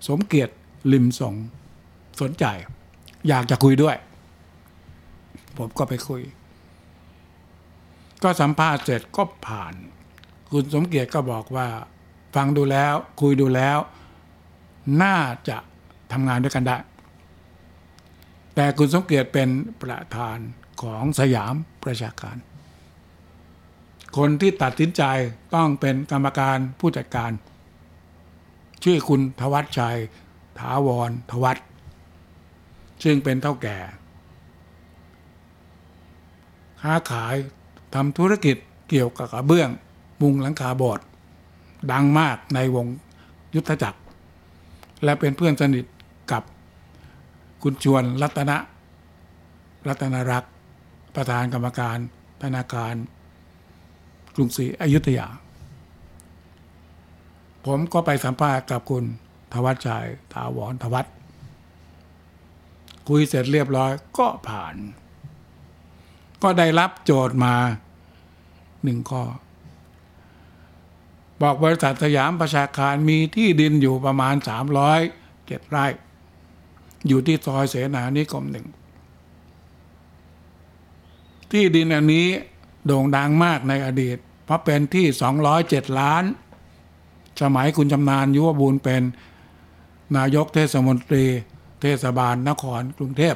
[0.08, 0.54] สมเกียรติ
[0.94, 1.36] ลิมสง
[2.22, 2.46] สนใจ
[3.28, 3.96] อยากจะคุยด้วย
[5.58, 6.22] ผมก็ไปคุย
[8.24, 9.74] ก็สัมภาษณ์เสร็จก็ผ่าน
[10.52, 11.68] คุณสมเกียรติก็บอกว่า
[12.36, 13.78] ฟังดูแล้ว คุยดูแล้ว
[15.04, 15.18] น่า
[15.50, 15.58] จะ
[16.12, 16.78] ทำงานด้วยกันได้
[18.56, 19.50] แต่คุณสมเกียรติเป็น
[19.82, 20.38] ประธาน
[20.82, 22.38] ของสยามประชาการ
[24.18, 25.04] คนที่ตัดสินใจ
[25.56, 27.32] ต้องเป็นกรรมการผู้จัดการ
[28.84, 29.98] ชื่อคุณทวัชชัย
[30.60, 31.58] ถาวรทวัฒ
[33.04, 33.78] ซึ่งเป็นเท่าแก่
[36.82, 37.36] ค้าขาย
[37.94, 38.58] ทำธุรกิจ
[38.90, 39.70] เกี่ยวกับกระเบื้อง
[40.22, 41.06] มุงหลังคาบสถ์
[41.92, 42.88] ดังมากในวง
[43.56, 44.00] ยุทธจักร
[45.04, 45.86] และเป็นเพื่อนสนิท
[46.32, 46.44] กับ
[47.64, 48.58] คุณชวนรัตนะ
[49.88, 50.52] รัตนรักษ์
[51.16, 51.98] ประธานกรรมการ
[52.44, 52.96] ธนาคาร
[54.38, 55.28] กรุงศรีอยุธยา
[57.66, 59.04] ผมก็ไปสัมภาษณ์กับคุณ
[59.54, 61.06] ทวัชชัยถาวรทวัฒ
[63.08, 64.76] คุยเสร็จเรียบร้อยก็ผ่าน
[66.44, 67.56] ก็ได้รับโจทย์มา
[68.84, 69.24] หนึ่งข้อ
[71.42, 75.00] บอกบริษัทสยามประชาคารมีที่ดินอยู่ประมาณสามร้อย
[75.48, 75.86] เจ็ดไร่
[77.08, 78.68] อยู่ที่ซอยเสนานิคมหนึ่ง
[81.52, 82.28] ที่ดินอันนี้
[82.86, 86.24] โด่งดังมากในอดีต เพราะเป็นที่สองร้อยเจ็ดล้าน
[87.42, 89.02] สมัยคุณชำนาญยุวบูรณ์เป็น
[90.18, 91.26] นายกเทศมนตรี
[91.82, 93.36] เทศบาลนครกรุงเทพ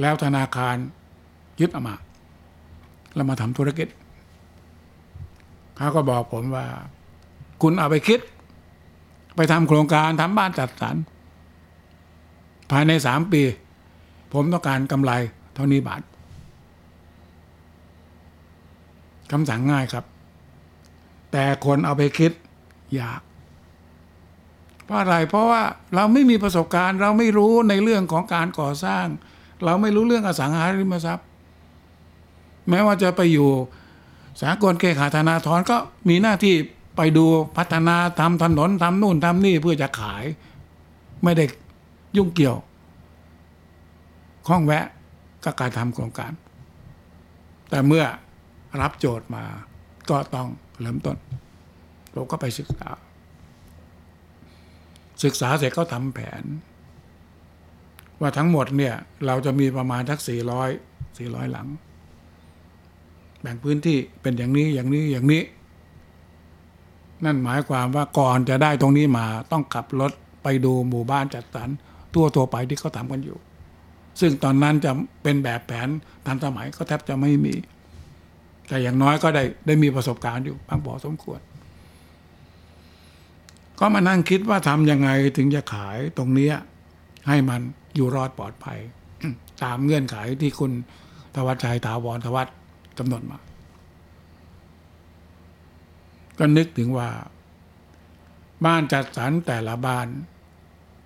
[0.00, 0.76] แล้วธนาคาร
[1.60, 1.96] ยึดเอามา
[3.14, 3.88] แล้วมาทำธุรกิจ
[5.76, 6.66] เขาก็บอกผมว่า
[7.62, 8.20] คุณเอาไปคิด
[9.36, 10.96] ไปทำโครงการทำบ้านจัดสรร
[12.70, 13.42] ภายในสามปี
[14.32, 15.12] ผมต้องการกำไร
[15.54, 16.02] เท่านี้บาท
[19.32, 20.04] คำสั่งง่ายครับ
[21.32, 22.32] แต่คนเอาไปคิด
[23.00, 23.20] ยาก
[24.84, 25.62] เพราะอะไรเพราะว่า
[25.94, 29.06] เราไม่มีประสบการณ์ เราไม่รู้ในเรื่องของการก่อสร้าง
[29.64, 31.26] เราไม่รู้เรื่องอสังหาริมทรัพย์
[32.68, 33.50] แม้ว่าจะไปอยู่
[34.42, 35.76] สากลเคขาธนาธรก็
[36.08, 36.54] มีหน้าที่
[36.96, 40.24] ไปดูพัฒนาทำถนนทำนู่นทำนี่เพื่อจะขาย
[41.24, 41.44] ไม่ได้
[42.16, 42.58] ยุ่งเกี่ยว
[44.48, 44.84] ข้องแวะ
[45.44, 46.32] กับการทำโครงการ
[47.70, 48.04] แต่เมื่อ
[48.80, 49.44] รับโจทย์มา
[50.10, 50.48] ก็ต้อง
[50.80, 51.16] เริ่มต้น
[52.12, 52.88] เราก็ไปศึกษา
[55.24, 56.44] ศึกษาเสร็จก็ทำแผน
[58.20, 58.94] ว่าทั้งหมดเนี่ย
[59.26, 60.70] เราจะมีประมาณทักสี่ร้อย
[61.18, 61.66] สี่ร้อยหลัง
[63.40, 65.42] แบ่งพื้นที่เป็นอย่างนี้อย่างนี้อย่างนี้
[67.24, 71.68] นั่นหมายความว่าก่อนจะได้ตรงนี้มาต้องขับรถไปดูหมู่บ้านจัดสรร
[72.14, 73.38] ทั่วตัวไปที่เขาทำกันอยู่
[74.20, 74.90] ซึ่งตอนนั้นจะ
[75.22, 75.88] เป็นแบบแผน
[76.26, 77.54] ทันสมัยก็แทบจะไม่มี
[78.70, 81.40] แต่อย่างน้อยก็ได้ได้มีประสบการณ์อยู่บางพอสมควร
[83.78, 86.50] ก็มานั่งคิดว่าทำยังไงถึงจะขายตรงนี้
[87.28, 87.60] ให้มัน
[87.94, 88.78] อยู่รอดปลอดภัย
[89.62, 90.72] ตามเงื่อนไขที่คุณ
[91.34, 92.48] ทวัชชัยถาวรทวัฒ
[92.98, 93.38] กำหนดมา
[96.38, 97.08] ก็นึกถึงว่า
[98.64, 100.06] บ้านจัดสรรแต่ละบ้าน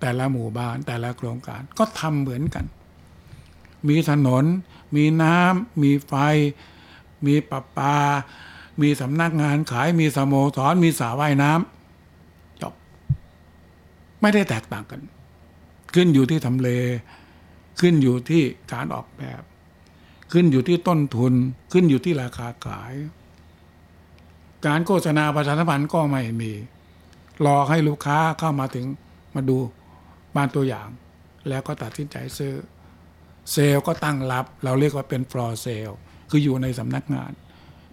[0.01, 2.65] แต่ละหมู่บ้าน แต่ละโครงการ ก็ทำเหมือนกัน
[3.89, 4.45] มีถนน
[4.95, 6.13] มีน้ำมีไฟ
[7.27, 7.95] มีประปา
[8.81, 12.73] มีสำนักงานขาย มีสโมสร มีสระว่ายน้ำจบ
[14.21, 15.01] ไม่ได้แตกต่างกัน
[15.95, 16.69] ขึ้นอยู่ที่ทำเล
[17.79, 19.41] ขึ้นอยู่ที่การออกแบบ
[20.31, 21.33] ขึ้นอยู่ที่ต้นทุน
[21.71, 22.93] ขึ้นอยู่ที่ราคาขาย
[24.65, 26.51] การโฆษณาประชาสัมพันธ์ก็ไม่มี
[27.45, 28.85] รอให้ลูกค้าเข้ามาถึง
[29.35, 29.57] มาดู
[30.35, 30.87] บ้านตัวอย่าง
[31.49, 32.53] แล้วก็ตัดสินใจซื้อ
[33.51, 35.97] เซลล์ก็ตั้งรับ เราเรียกว่าเป็นฟลอร์เซลล์
[36.29, 37.31] คืออยู่ในสำนักงาน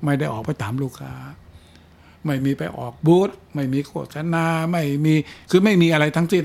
[0.04, 1.14] ไม่ได้ออกไปถามลูกค้า
[2.26, 5.14] ไม่มีไปออกบูธไม่มีโฆษณาไม่มี
[5.50, 6.44] คือไม่มีอะไรทั้งสิ้น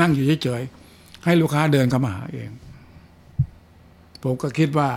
[0.00, 2.50] นั่งอยู่เฉยๆให้ลูกค้าเดินเข้ามาหาเอง
[4.22, 4.90] ผมก็คิดว่า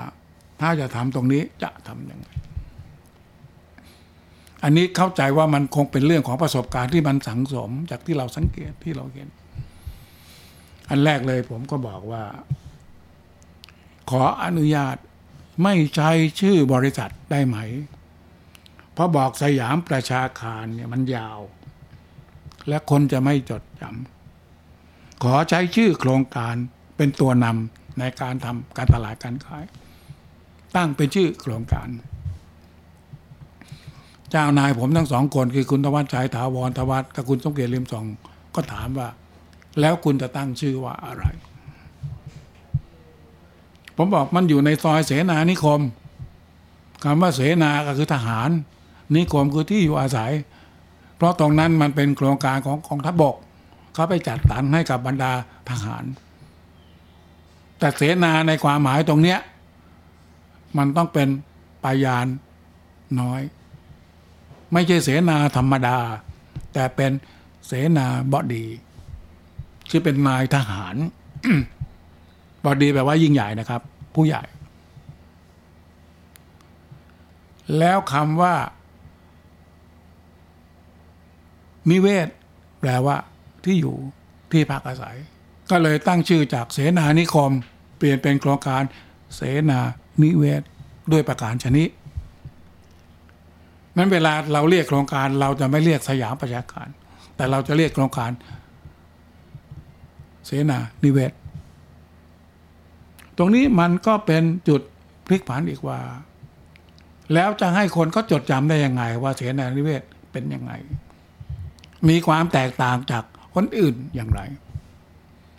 [0.61, 2.27] ถ้าจะทำตรงนี้จะทำยังไง
[4.63, 9.27] อันนี้เข้าใจว่ามันคงเป็นเรื่องของประสบการณ์ที่มันสังสม จากที่เราสังเกตที่เราเห็น
[10.89, 12.23] อันแรกเลยผมก็บอกว่า
[14.09, 14.97] ขออนุญาต
[15.63, 17.57] ไม่ใช้ชื่อบริษัทได้ไหม
[18.93, 21.39] เพราะบอกสยามประชาคารเนี่ยมันยาว
[22.67, 26.55] และคนจะไม่จดจำขอใช้ชื่อโครงการ
[26.97, 29.65] เป็นตัวนำในการทำการตลาดการขาย
[30.75, 31.89] ตั้งเป็นชื่อโครงการ
[34.31, 38.05] เจ้านายผมทั้งสองคนคือคุณทวัชชัยถาวรทวัฒกับคุณสมเกียรติลิมสอง
[38.55, 39.09] ก็ถามว่า
[39.79, 41.25] แล้วคุณจะตั้งชื่อว่าอะไร
[44.01, 45.81] ผมบอกมันอยู่ในซอยเสนานิคม
[47.03, 48.49] คำว่าเสนาก็คือทหาร
[49.15, 50.31] นิคมคือที่อยู่อาศัย
[51.15, 53.35] เพราะตรงนั้นมันเป็นโครงการของกองทัพบก
[53.93, 55.31] เขาไปจัดสรรให้กับบรรดา
[55.69, 56.03] ทหาร
[57.79, 59.39] แต่เสนาในความหมายตรงเนี้ย
[60.77, 61.27] มันต้องเป็น
[61.83, 62.27] ปายาน
[63.19, 63.41] น้อย
[64.73, 65.97] ไม่ใช่เสนาธรรมดา
[66.73, 67.11] แต่เป็น
[67.67, 68.65] เสนาบอดี
[69.89, 70.95] คือเป็นนายทหาร
[72.65, 73.81] บดีแปลว่ายิ่งใหญ่นะครับ
[74.15, 74.43] ผู้ใหญ่
[77.79, 78.55] แล้วคำว่า
[81.91, 82.27] นิเวศ
[82.79, 83.15] แปลว่า
[83.65, 83.95] ที่อยู่
[84.51, 85.17] ที่พักอาศัย
[85.71, 87.51] ก็เลยตั้งชื่อจากเสนานิคม
[87.97, 88.83] เปลี่ยนเป็นโครงการ
[89.35, 89.41] เส
[89.71, 89.79] นา
[90.23, 90.61] นิเวศ
[91.11, 91.89] ด้วยประการชนิด
[93.97, 96.87] นั้นเวลาเราเรียกโครงการเราจะไม่เรียกสยามประชาการ
[97.35, 98.31] แต่เราจะเรียกโครงการ
[100.45, 101.31] เสนานิเวศ
[103.39, 104.81] ตรงนี้มันก็เป็นจุด
[105.27, 105.99] พลิกผันอีกว่า
[107.33, 110.71] แล้วจะให้คนเขาจดจำได้ยังไง ว่าเสนานิเวศเป็นยังไง
[112.09, 113.23] มีความแตกต่างจาก
[113.55, 114.41] คนอื่นอย่างไร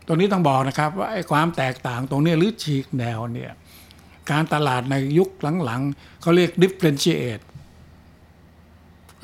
[0.06, 3.52] ตรงนี้ต้องบอกนะครับว่าไอ้ความแตกต่างตรงนี้หรือฉีกแนวเนี่ย
[4.30, 5.28] การตลาดในยุค
[5.64, 7.42] หลังๆเขาเรียก differentiate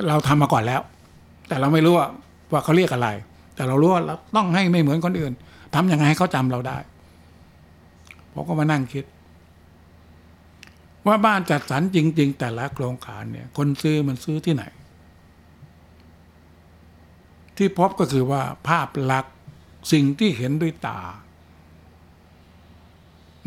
[0.08, 0.80] เราทำมาก่อนแล้ว
[1.48, 2.08] แต่เราไม่รู้ว่า
[2.52, 3.08] ว่าเขาเรียกอะไร
[3.56, 5.32] แต่เรารู้ว่าเราต้องให้ไม่เหมือนคนอื่น
[5.74, 6.78] ทำยังไงให้เขาจำเราได้
[8.38, 9.04] ผมก็มานั่งคิด
[11.06, 14.64] ว่าบ้านจัดสรรจริง ๆ แต่ละโครงการเนี่ย คนซื้อมันซื้อที่ไหน
[17.56, 19.34] ที่พบก็คือว่าภาพลักษณ์
[19.92, 21.00] สิ่งที่เห็นด้วยตา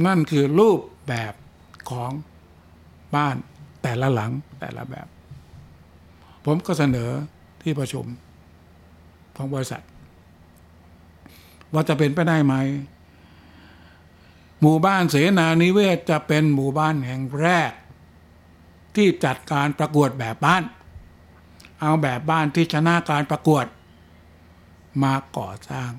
[0.05, 1.33] นั่นคือรูปแบบ
[1.89, 2.11] ของ
[3.15, 3.35] บ้าน
[3.83, 5.07] แต่ละหลังแต่ละแบบ
[6.45, 7.09] ผมก็เสนอ
[7.61, 8.05] ที่ประชุม
[9.35, 9.83] ของบริษัท
[11.73, 12.55] ว่าจะเป็นไปได้ไหม
[14.61, 17.71] หมู่บ้านเสนานิเวศจะเป็นหมู่บ้านแห่งแรก
[18.95, 20.63] ที่จัดการประกวดแบบบ้าน
[21.79, 23.65] เอาแบบบ้านที่ชนะการประกวด
[25.03, 25.91] มาก่อสร้าง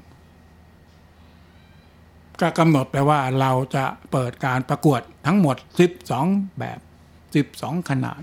[2.41, 5.57] ก็กำหนดไปว่าเราจะเปิดการประกวดทั้งหมด
[6.07, 6.79] 12 แบบ
[7.61, 8.23] 12 ขนาด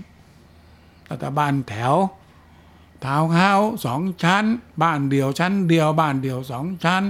[1.06, 1.94] ตั้งแต่บ้านแถว
[3.04, 4.44] ทาวน์เฮาส์สองชั้น
[4.82, 7.02] บ้านเดียวชั้นเดียวบ้านเดียวสองชั้น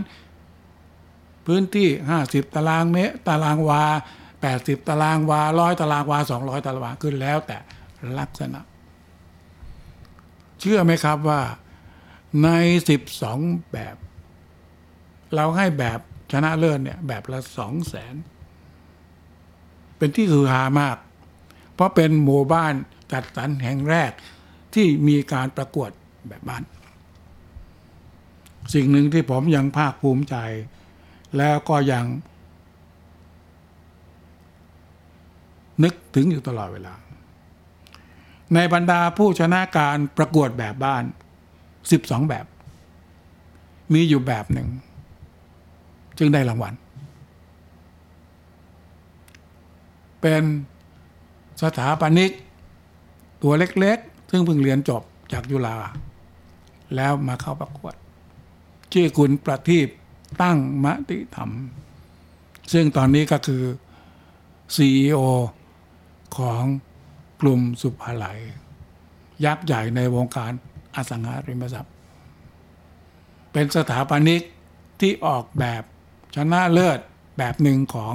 [1.51, 1.89] พื้นที่
[2.23, 3.83] 50 ตารางเมตรตารางวา
[4.37, 7.59] 80 ตารางวาร้อยตารางวา 200 ตารางวาขึ้นแล้วแต่
[8.19, 8.61] ลักษณะ
[10.61, 11.41] เชื่อไหมครับว่า
[12.45, 12.49] ใน
[13.15, 13.97] 12 แบบ
[15.35, 16.01] เราให้แบบ
[16.33, 18.15] ชนะเลิศเนี่ยแบบละสองแสน
[19.99, 20.97] เป็นที่ฮือฮามาก
[21.75, 22.75] เพราะเป็นหมู่บ้าน
[23.13, 24.13] จัดสรรแห่งแรก
[24.75, 25.91] ที่มีการประกวด
[26.29, 26.63] แบบบ้าน
[28.75, 30.37] สิ่งหนึ่งที่ผมยังภาคภูมิใจ
[31.37, 32.05] แล้วก็ยัง
[35.83, 36.95] นึกถึงอยู่ตลอดเวลา
[38.55, 41.05] ในบรรดาผู้ชนะการประกวดแบบบ้าน
[41.67, 42.47] 12 แบบ
[43.93, 44.69] มีอยู่แบบหนึ่ง
[46.19, 46.75] จึงได้รางวัล
[50.21, 50.43] เป็น
[51.63, 52.33] สถาปนิก
[53.43, 55.77] ตัวเล็กๆ ซึ่งเพิ่งเรียนจบจากยุฬา
[56.97, 57.95] แล้วมาเข้าประกวด
[58.93, 59.89] ชื่อคุณประทีป
[60.43, 61.51] ตั้งมติธรรม
[62.73, 63.63] ซึ่งตอนนี้ก็คือ
[64.75, 65.19] CEO
[66.37, 66.63] ของ
[67.41, 68.39] กลุ่มสุภาลัย
[69.45, 70.53] ยักษ์ใหญ่ในวงการ
[70.95, 71.95] อสังหาริมทรัพย์
[73.53, 74.43] เป็นสถาปนิก
[75.01, 75.83] ที่ออกแบบ
[76.37, 76.99] ชนะเลิศ
[77.39, 78.15] แบบหนึ่งของ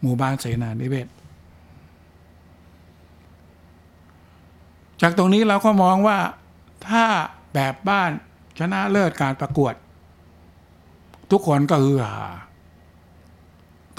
[0.00, 1.08] หมู่บ้านเสนานิเวศ
[5.00, 6.18] จากตรงนี้เราก็มองว่า
[6.88, 7.04] ถ้า
[7.54, 8.10] แบบบ้าน
[8.58, 9.74] ชนะเลิศการประกวด
[11.30, 12.16] ทุกคนก็ฮือฮา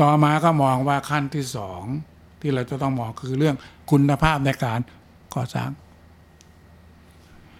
[0.01, 1.83] ต่อมาก็มองว่าขั้นที่สอง
[2.41, 3.55] ที่เราจะต้องมองคือเรื่อง
[3.91, 4.79] คุณภาพในการ
[5.35, 5.69] ก่อสร้าง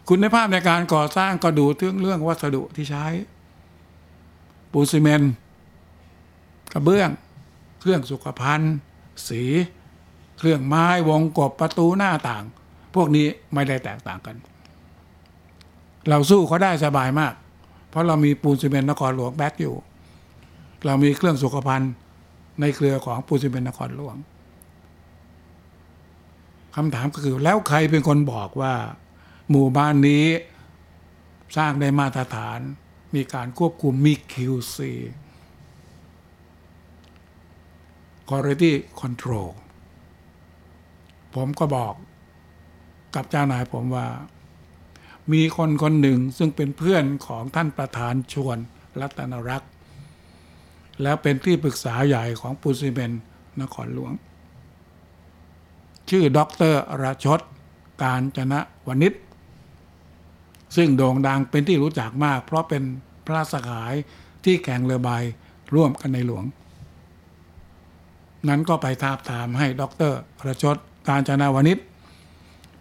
[0.09, 3.05] คุณภาพในการก่อสร้างก็ดูถึงเรื่องวัสดุที่ใช้
[4.71, 5.33] ปูนซีเมนต์
[6.73, 7.09] กระเบื้อง
[7.79, 8.75] เครื่องสุขภัณฑ์
[9.27, 9.43] สี
[10.39, 12.43] เครื่องไม้วงกบประตูหน้าต่าง
[12.95, 14.35] พวกนี้ไม่ได้แตกต่างกัน
[16.09, 17.33] เราสู้เขาได้สบายมาก
[17.89, 19.75] เพราะเรามีปูนซีเมนต์นครหลวง back อยู่
[20.85, 21.93] เรามีเครื่องสุขภัณฑ์
[22.61, 24.15] ในเครือของปูนซีเมนต์นครหลวง
[26.75, 28.73] คำถามก็คือแล้วใครเป็นคนบอกว่า
[29.49, 30.25] หมู่บ้านนี้
[31.57, 32.59] สร้างได้มาตรฐาน
[33.15, 34.79] มีการควบคุมมี QC
[38.29, 39.51] Quality Control
[41.35, 41.93] ผมก็บอก
[43.15, 44.07] กับเจ้านายผมว่า
[45.33, 48.57] มีคนคนหนึ่งซึ่งเป็นเพื่อนของท่านประธานชวน
[49.01, 49.71] รัตนรักษ์
[51.01, 53.11] แล้วเป็นที่ปรึกษาใหญ่ของปูซิเมน
[53.61, 54.11] นครหลวง
[56.09, 57.39] ชื่อด็อกเตอร์ราชด
[58.03, 59.13] การจนะวณิช
[60.75, 62.83] ซึ่งโด่งดังเป็นที่รู้จักมาก เพราะเป็น
[63.25, 63.93] พระสหาย
[64.43, 65.09] ที่แข่งเรือใบ
[65.75, 66.45] ร่วมกันในหลวง
[68.47, 70.77] นั้นก็ไปทาบทามให้ด็อกเตอร์ประชด
[71.09, 71.77] การจนาวนิช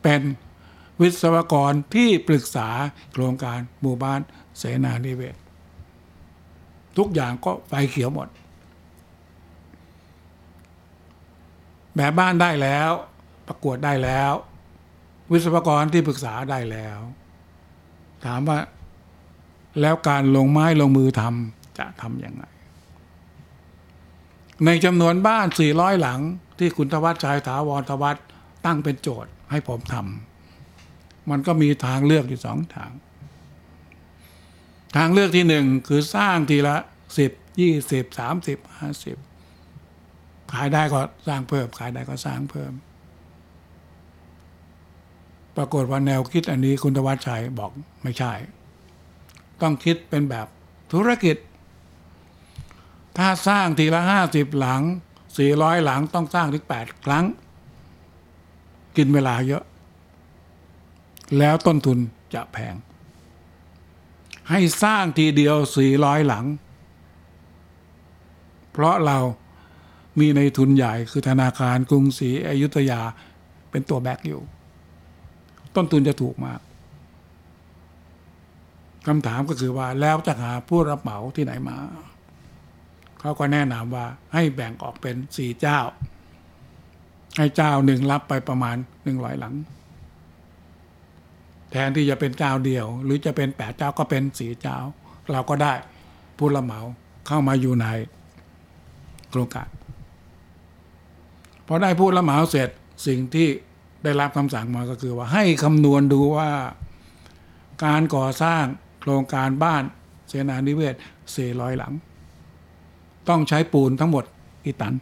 [0.02, 0.20] เป็น
[1.00, 2.68] วิศวกรที่ปรึกษา
[3.12, 4.20] โครงการหมู่บ้าน
[4.58, 5.36] เสนานิเวศ
[6.98, 8.28] ทุกอย่างก็ไฟเขียวหมด
[11.96, 12.90] แบบบ้านได้แล้ว
[13.46, 14.32] ประกวดได้แล้ว
[15.32, 16.98] วิศวกรที่ปรึกษาได้แล้ว
[18.24, 18.58] ถามว่า
[19.80, 22.44] แล้วการลงไม้ลงมือทำจะทำยังไง
[24.64, 26.20] ในจำนวนบ้าน 400 หลัง
[26.58, 28.16] ที่คุณทวัชชัยถาวรทวัฒ
[28.66, 30.27] ตั้งเป็นโจทย์ให้ผมทำ
[31.30, 32.92] มันก็มีทางเลือกอยู่สองทาง
[34.96, 36.76] ทางเลือกที่หนึ่งคือสร้างทีละ
[37.18, 39.16] สิบยี่สิบสามสิบห้าสิบ
[40.52, 42.72] ขายได้ก็สร้างเพิ่ม ขายได้ก็สร้างเพิ่ม
[45.56, 47.70] ปรากฏว่าแนวคิดอันนี้คุณทวัชชัยบอก
[48.02, 48.32] ไม่ใช่
[49.60, 50.46] ต้องคิดเป็นแบบ
[50.92, 51.36] ธุรกิจ
[53.18, 54.82] ถ้าสร้างทีละห้าสิบหลัง
[55.38, 57.24] สี่ร้อยหลังต้องสร้างถึงแปดครั้ง
[58.96, 59.64] กินเวลาเยอะ
[61.38, 61.98] แล้วต้นทุน
[62.34, 62.74] จะแพง
[64.50, 66.44] ให้สร้างทีเดียวสี่ร้อยหลัง
[68.72, 69.18] เพราะเรา
[70.18, 73.00] มีในทุนใหญ่คือธนาคารกรุงศรีอยุธยา
[73.70, 74.40] เป็นตัวแบกอยู่
[75.76, 76.60] ต้นทุนจะถูกมาก
[79.06, 81.76] คำถามก็คือว่าแล้วจะหาผู้รับเหมาที่ไหนมา
[83.20, 85.78] เขาก็แนะนำว่าให้แบ่งออกเป็นสี่เจ้า
[87.36, 89.54] ให้เจ้าหนึ่งรับไปประมาณหนึ่งร้อยหลัง
[91.70, 94.76] แทนที่จะเป็นเจ้าเดียว หรือจะเป็นแปดเจ้าก็เป็นสี่เจ้า
[95.32, 95.72] เราก็ได้
[96.38, 96.80] ผู้รับเหมา
[97.26, 97.86] เข้ามาอยู่ใน
[99.30, 99.68] โครงการ
[101.66, 102.68] พอได้ผู้รับเหมาเสร็จ
[103.06, 103.48] สิ่งที่
[104.04, 106.50] ได้รับคำสั่งมาก็คือว่าให้คำนวณดูว่า
[107.84, 108.64] การก่อสร้าง
[109.00, 109.82] โครงการบ้าน
[110.28, 110.94] เสนานิเวศ
[111.36, 111.92] 400 หลัง
[113.28, 114.24] ต้องใช้ปูนทั้งหมด
[114.64, 114.94] กี่ตัน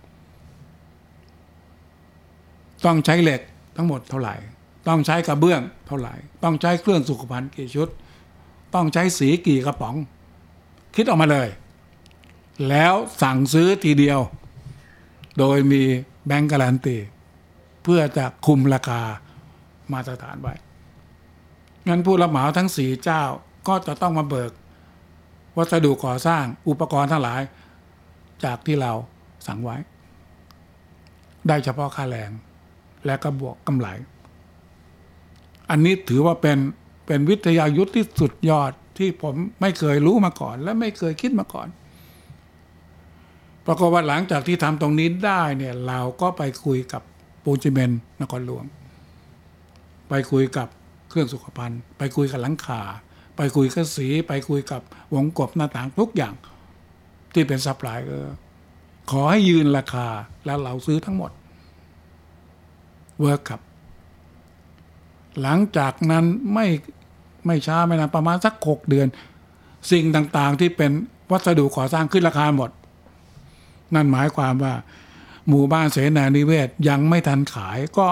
[2.84, 3.40] ต้องใช้เหล็ก
[3.76, 4.34] ทั้งหมดเท่าไหร่
[4.88, 7.88] ต้องใช้กระเบื้องเท่าไหร่ ต้องใช้เครื่องสุขภัณฑ์กี่ชุด
[8.74, 9.96] ต้องใช้สีกี่กระป๋อง
[10.96, 11.48] คิดออกมาเลย
[12.68, 14.20] แล้วสั่งซื้อทีเดียว
[15.38, 15.82] โดยมี
[16.26, 16.96] แบงก์การันตี
[17.82, 19.00] เพื่อจะคุมราคา
[19.92, 20.54] มาตรฐานไว้
[21.88, 23.22] งั้นผู้รับเหมาทั้งสี่เจ้า
[23.68, 24.52] ก็จะต้องมาเบิก
[25.56, 27.40] วัสดุก่อสร้างอุปกรณ์ทั้งหลาย
[28.44, 28.92] จากที่เรา
[29.46, 29.76] สั่งไว้
[31.48, 32.30] ได้เฉพาะค่าแรง
[33.06, 33.88] และก็บวกกำไร
[35.70, 36.58] อันนี้ถือว่าเป็น
[37.06, 41.68] เป็นวิทยายุทธ์ที่สุดยอดที่ผมไม่เคยรู้มาก่อน และไม่เคยคิดมาก่อน
[43.66, 47.02] ปรากฏว่าหลังจากที่ทำตรงนี้ได้เนี่ย เราก็ไปคุยกับ
[47.44, 48.64] ปูนซีเมนต์นครหลวง
[50.08, 50.68] ไปคุยกับ
[51.08, 52.80] เครื่องสุขภัณฑ์ ไปคุยกับหลังคา
[53.36, 54.82] ไปคุยกับสี ไปคุยกับ
[55.14, 56.34] วงกบหน้าต่างทุกอย่าง
[57.32, 58.34] ที่เป็นซัพพลายเออร์
[59.10, 60.06] ขอให้ยืนราคา
[60.46, 61.30] แล้วเราซื้อทั้งหมด
[63.20, 63.60] เวิร์กครับ
[65.42, 66.66] หลังจากนั้นไม่
[67.46, 69.06] ไม่ช้าไม่นานประมาณสักหกเดือน
[69.90, 70.92] สิ่งต่างๆที่เป็น
[71.30, 72.70] วัสดุก่อสร้างขึ้นราคาหมด
[73.94, 74.74] นั่นหมายความว่า
[75.48, 78.08] หมู่บ้านเสนานิเวศยังไม่ทันขายก็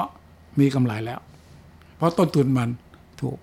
[0.60, 1.20] มีกำไรแล้ว
[1.96, 2.68] เพราะต้นทุนมัน
[3.20, 3.38] ถูก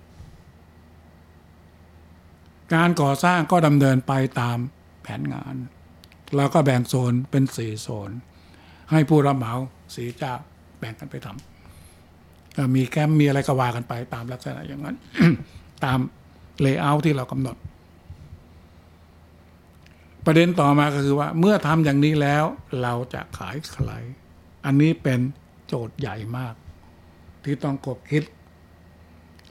[2.74, 4.58] การก่อสร้างก็ดำเนินไปตาม
[5.04, 5.56] แผนงาน
[6.36, 8.12] เราก็แบ่งโซนเป็นสี่โซน
[8.92, 9.54] ให้ผู้รับเหมา
[9.96, 10.34] สีเจ้า
[10.80, 11.51] แบ่งกันไปทำ
[12.76, 14.96] มีแคมมีอะไรก็ว่ากันไป ตามลักษณะอย่างนั้น
[15.84, 16.00] ตาม
[16.62, 17.56] เลเยอร์ที่เรากำหนด
[20.26, 22.44] ประเด็นต่อมาก็คือว่า เมื่อทำอย่างนี้แล้ว
[22.82, 23.90] เราจะขายใคร
[24.66, 25.20] อันนี้เป็น
[25.68, 26.54] โจทย์ใหญ่มาก
[27.44, 28.24] ที่ต้องกบคิด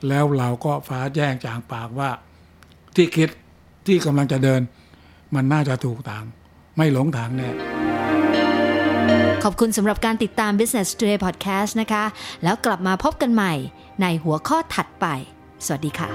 [0.09, 2.11] แล้วเราก็ฟ้าแจ้งจางปากว่า
[2.97, 3.29] ที่คิด
[3.87, 4.61] ที่กำลังจะเดิน
[5.35, 6.25] มันน่าจะถูกทาง
[6.77, 7.51] ไม่หลงทางแน่
[9.45, 12.05] ขอบคุณสำหรับการติดตาม Business Today Podcast นะคะ
[12.45, 13.53] แล้วกลับมาพบกันใหม่
[14.03, 15.07] ในหัวข้อถัดไป
[15.67, 16.09] สวัสดีค่ะ